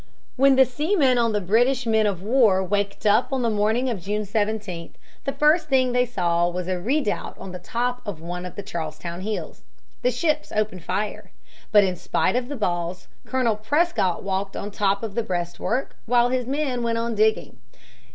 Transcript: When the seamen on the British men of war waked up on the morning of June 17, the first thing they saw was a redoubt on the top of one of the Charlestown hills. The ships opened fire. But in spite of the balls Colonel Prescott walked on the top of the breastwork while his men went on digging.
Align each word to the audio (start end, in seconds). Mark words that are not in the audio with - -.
When 0.35 0.55
the 0.55 0.65
seamen 0.65 1.19
on 1.19 1.31
the 1.31 1.39
British 1.39 1.85
men 1.85 2.07
of 2.07 2.23
war 2.23 2.63
waked 2.63 3.05
up 3.05 3.31
on 3.31 3.43
the 3.43 3.51
morning 3.51 3.87
of 3.87 4.01
June 4.01 4.25
17, 4.25 4.95
the 5.25 5.31
first 5.31 5.69
thing 5.69 5.91
they 5.91 6.07
saw 6.07 6.49
was 6.49 6.67
a 6.67 6.79
redoubt 6.79 7.37
on 7.37 7.51
the 7.51 7.59
top 7.59 8.01
of 8.03 8.19
one 8.19 8.43
of 8.43 8.55
the 8.55 8.63
Charlestown 8.63 9.21
hills. 9.21 9.61
The 10.01 10.09
ships 10.09 10.51
opened 10.55 10.83
fire. 10.83 11.29
But 11.71 11.83
in 11.83 11.95
spite 11.95 12.35
of 12.35 12.47
the 12.47 12.55
balls 12.55 13.09
Colonel 13.27 13.55
Prescott 13.55 14.23
walked 14.23 14.57
on 14.57 14.71
the 14.71 14.75
top 14.75 15.03
of 15.03 15.13
the 15.13 15.21
breastwork 15.21 15.95
while 16.07 16.29
his 16.29 16.47
men 16.47 16.81
went 16.81 16.97
on 16.97 17.13
digging. 17.13 17.57